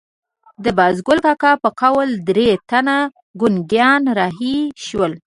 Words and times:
د 0.63 0.65
بازګل 0.77 1.19
کاکا 1.25 1.51
په 1.63 1.69
قول 1.81 2.09
درې 2.27 2.49
تنه 2.69 2.97
ګونګیان 3.39 4.01
رهي 4.17 4.57
شول. 4.85 5.13